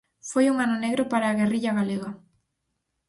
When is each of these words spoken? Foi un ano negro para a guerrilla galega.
Foi 0.29 0.45
un 0.49 0.57
ano 0.65 0.77
negro 0.85 1.03
para 1.11 1.25
a 1.27 1.37
guerrilla 1.39 1.75
galega. 1.79 2.09